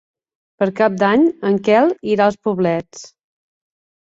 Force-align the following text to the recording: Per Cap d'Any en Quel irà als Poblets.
Per 0.61 0.67
Cap 0.79 0.95
d'Any 1.03 1.27
en 1.49 1.59
Quel 1.67 1.93
irà 2.15 2.27
als 2.31 2.41
Poblets. 2.49 3.07